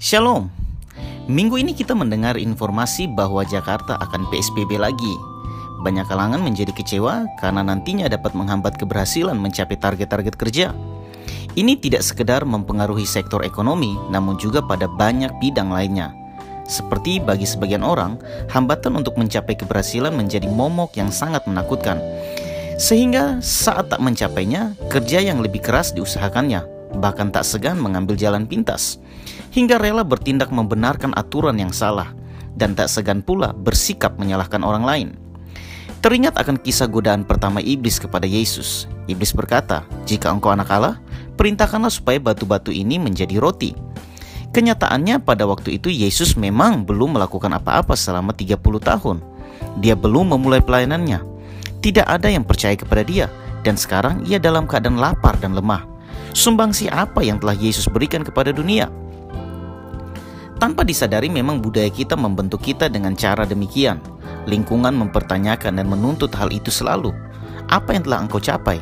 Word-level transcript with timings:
Shalom. 0.00 0.48
Minggu 1.28 1.60
ini 1.60 1.76
kita 1.76 1.92
mendengar 1.92 2.40
informasi 2.40 3.04
bahwa 3.04 3.44
Jakarta 3.44 4.00
akan 4.00 4.32
PSBB 4.32 4.80
lagi. 4.80 5.14
Banyak 5.84 6.08
kalangan 6.08 6.40
menjadi 6.40 6.72
kecewa 6.72 7.28
karena 7.36 7.60
nantinya 7.60 8.08
dapat 8.08 8.32
menghambat 8.32 8.80
keberhasilan 8.80 9.36
mencapai 9.36 9.76
target-target 9.76 10.40
kerja. 10.40 10.72
Ini 11.52 11.76
tidak 11.84 12.00
sekedar 12.00 12.48
mempengaruhi 12.48 13.04
sektor 13.04 13.44
ekonomi, 13.44 13.92
namun 14.08 14.40
juga 14.40 14.64
pada 14.64 14.88
banyak 14.88 15.36
bidang 15.36 15.68
lainnya. 15.68 16.16
Seperti 16.64 17.20
bagi 17.20 17.44
sebagian 17.44 17.84
orang, 17.84 18.16
hambatan 18.48 18.96
untuk 18.96 19.20
mencapai 19.20 19.52
keberhasilan 19.52 20.16
menjadi 20.16 20.48
momok 20.48 20.96
yang 20.96 21.12
sangat 21.12 21.44
menakutkan. 21.44 22.00
Sehingga 22.80 23.44
saat 23.44 23.92
tak 23.92 24.00
mencapainya, 24.00 24.72
kerja 24.88 25.20
yang 25.20 25.44
lebih 25.44 25.60
keras 25.60 25.92
diusahakannya, 25.92 26.64
bahkan 26.96 27.28
tak 27.28 27.44
segan 27.44 27.76
mengambil 27.76 28.16
jalan 28.16 28.48
pintas, 28.48 28.96
hingga 29.50 29.78
rela 29.78 30.06
bertindak 30.06 30.54
membenarkan 30.54 31.14
aturan 31.14 31.58
yang 31.58 31.74
salah, 31.74 32.14
dan 32.54 32.74
tak 32.74 32.90
segan 32.90 33.22
pula 33.22 33.54
bersikap 33.54 34.16
menyalahkan 34.18 34.62
orang 34.62 34.84
lain. 34.86 35.08
Teringat 36.00 36.40
akan 36.40 36.56
kisah 36.56 36.88
godaan 36.88 37.28
pertama 37.28 37.60
iblis 37.60 38.00
kepada 38.00 38.24
Yesus. 38.24 38.88
Iblis 39.04 39.36
berkata, 39.36 39.84
"Jika 40.08 40.32
engkau 40.32 40.48
anak 40.48 40.72
Allah, 40.72 40.96
perintahkanlah 41.36 41.92
supaya 41.92 42.16
batu-batu 42.16 42.72
ini 42.72 42.96
menjadi 42.96 43.36
roti." 43.36 43.76
Kenyataannya 44.50 45.22
pada 45.22 45.46
waktu 45.46 45.78
itu 45.78 45.92
Yesus 45.92 46.34
memang 46.34 46.82
belum 46.82 47.20
melakukan 47.20 47.52
apa-apa 47.54 47.94
selama 47.94 48.34
30 48.34 48.80
tahun. 48.82 49.22
Dia 49.78 49.94
belum 49.94 50.34
memulai 50.34 50.58
pelayanannya. 50.58 51.22
Tidak 51.78 52.02
ada 52.02 52.26
yang 52.26 52.42
percaya 52.42 52.74
kepada 52.74 53.06
dia 53.06 53.30
dan 53.62 53.78
sekarang 53.78 54.24
ia 54.26 54.42
dalam 54.42 54.66
keadaan 54.66 54.98
lapar 54.98 55.38
dan 55.38 55.54
lemah. 55.54 55.86
Sumbangsi 56.34 56.90
apa 56.90 57.22
yang 57.22 57.38
telah 57.38 57.54
Yesus 57.54 57.86
berikan 57.86 58.26
kepada 58.26 58.50
dunia? 58.50 58.90
Tanpa 60.60 60.84
disadari 60.84 61.32
memang 61.32 61.64
budaya 61.64 61.88
kita 61.88 62.20
membentuk 62.20 62.60
kita 62.60 62.92
dengan 62.92 63.16
cara 63.16 63.48
demikian. 63.48 63.96
Lingkungan 64.44 64.92
mempertanyakan 64.92 65.80
dan 65.80 65.88
menuntut 65.88 66.28
hal 66.36 66.52
itu 66.52 66.68
selalu. 66.68 67.16
Apa 67.72 67.96
yang 67.96 68.04
telah 68.04 68.20
engkau 68.28 68.36
capai? 68.36 68.76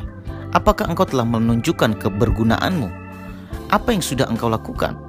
Apakah 0.51 0.91
engkau 0.91 1.07
telah 1.07 1.23
menunjukkan 1.23 1.95
kebergunaanmu? 2.03 2.91
Apa 3.71 3.95
yang 3.95 4.03
sudah 4.03 4.27
engkau 4.27 4.51
lakukan? 4.51 4.99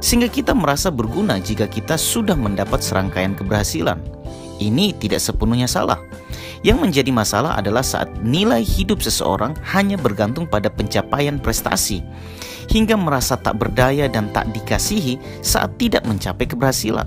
Sehingga 0.00 0.32
kita 0.32 0.56
merasa 0.56 0.88
berguna 0.88 1.36
jika 1.44 1.68
kita 1.68 2.00
sudah 2.00 2.40
mendapat 2.40 2.80
serangkaian 2.80 3.36
keberhasilan. 3.36 4.00
Ini 4.56 4.96
tidak 4.96 5.20
sepenuhnya 5.20 5.68
salah. 5.68 6.07
Yang 6.66 6.78
menjadi 6.82 7.10
masalah 7.14 7.54
adalah 7.54 7.86
saat 7.86 8.10
nilai 8.20 8.60
hidup 8.64 8.98
seseorang 8.98 9.54
hanya 9.74 9.94
bergantung 9.94 10.46
pada 10.48 10.66
pencapaian 10.66 11.38
prestasi, 11.38 12.02
hingga 12.68 12.98
merasa 12.98 13.38
tak 13.38 13.62
berdaya 13.62 14.10
dan 14.10 14.28
tak 14.34 14.50
dikasihi 14.52 15.16
saat 15.40 15.78
tidak 15.78 16.04
mencapai 16.04 16.44
keberhasilan. 16.44 17.06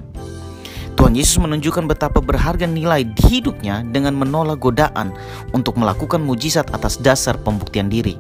Tuhan 0.96 1.18
Yesus 1.18 1.42
menunjukkan 1.42 1.88
betapa 1.88 2.20
berharga 2.20 2.68
nilai 2.68 3.08
hidupnya 3.26 3.82
dengan 3.90 4.14
menolak 4.14 4.62
godaan 4.62 5.16
untuk 5.56 5.80
melakukan 5.80 6.22
mujizat 6.22 6.70
atas 6.76 7.00
dasar 7.00 7.40
pembuktian 7.42 7.90
diri. 7.90 8.20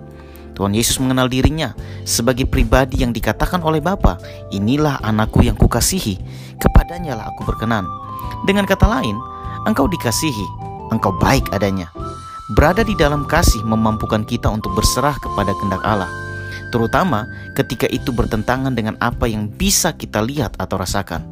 Tuhan 0.55 0.75
Yesus 0.75 0.99
mengenal 0.99 1.31
dirinya 1.31 1.73
sebagai 2.03 2.45
pribadi 2.45 3.01
yang 3.05 3.15
dikatakan 3.15 3.63
oleh 3.63 3.79
Bapa, 3.79 4.19
"Inilah 4.51 4.99
anakku 5.03 5.45
yang 5.45 5.55
kukasihi, 5.55 6.19
kepadanya 6.59 7.17
lah 7.17 7.25
aku 7.31 7.47
berkenan." 7.47 7.87
Dengan 8.49 8.65
kata 8.67 8.89
lain, 8.89 9.15
engkau 9.69 9.85
dikasihi, 9.87 10.47
engkau 10.91 11.15
baik 11.17 11.49
adanya. 11.55 11.89
Berada 12.51 12.83
di 12.83 12.93
dalam 12.99 13.23
kasih 13.23 13.63
memampukan 13.63 14.27
kita 14.27 14.51
untuk 14.51 14.75
berserah 14.75 15.15
kepada 15.15 15.55
kehendak 15.55 15.79
Allah, 15.87 16.11
terutama 16.69 17.23
ketika 17.55 17.87
itu 17.87 18.11
bertentangan 18.11 18.75
dengan 18.75 18.99
apa 18.99 19.25
yang 19.31 19.47
bisa 19.47 19.95
kita 19.95 20.19
lihat 20.19 20.59
atau 20.59 20.75
rasakan. 20.75 21.23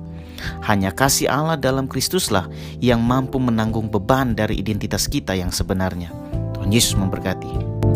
Hanya 0.64 0.96
kasih 0.96 1.28
Allah 1.28 1.60
dalam 1.60 1.92
Kristuslah 1.92 2.48
yang 2.80 3.04
mampu 3.04 3.36
menanggung 3.44 3.92
beban 3.92 4.32
dari 4.32 4.56
identitas 4.56 5.12
kita 5.12 5.36
yang 5.36 5.52
sebenarnya. 5.52 6.16
Tuhan 6.56 6.72
Yesus 6.72 6.96
memberkati. 6.96 7.89